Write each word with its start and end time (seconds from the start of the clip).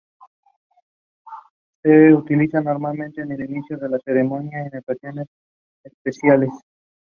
Se 1.83 1.87
lo 2.09 2.17
utiliza 2.17 2.59
normalmente 2.59 3.21
al 3.21 3.39
inicio 3.39 3.77
de 3.77 3.99
ceremonias 4.03 4.65
y 4.65 4.69
en 4.73 4.79
ocasiones 4.79 5.27
especiales. 5.83 6.49